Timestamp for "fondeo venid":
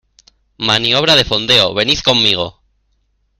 1.31-1.99